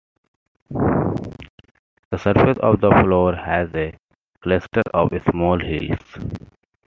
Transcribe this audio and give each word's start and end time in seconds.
The 0.71 2.17
surface 2.17 2.57
of 2.57 2.81
the 2.81 2.89
floor 2.89 3.35
has 3.35 3.69
a 3.75 3.95
cluster 4.41 4.81
of 4.95 5.11
small 5.29 5.59
hills. 5.59 5.99